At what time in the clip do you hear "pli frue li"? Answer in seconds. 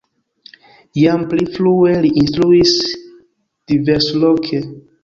1.33-2.11